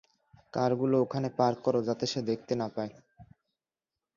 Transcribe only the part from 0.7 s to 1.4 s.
গুলো ওখানে